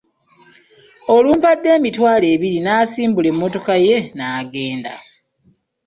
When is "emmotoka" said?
3.33-3.73